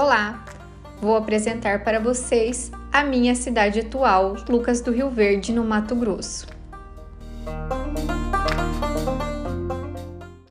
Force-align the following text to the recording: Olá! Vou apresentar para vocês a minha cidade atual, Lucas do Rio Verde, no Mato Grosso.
Olá! 0.00 0.44
Vou 1.00 1.16
apresentar 1.16 1.82
para 1.82 1.98
vocês 1.98 2.70
a 2.92 3.02
minha 3.02 3.34
cidade 3.34 3.80
atual, 3.80 4.36
Lucas 4.48 4.80
do 4.80 4.92
Rio 4.92 5.10
Verde, 5.10 5.52
no 5.52 5.64
Mato 5.64 5.96
Grosso. 5.96 6.46